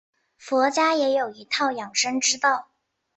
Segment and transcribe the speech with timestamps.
[0.35, 2.67] 佛家也有一套养生之道。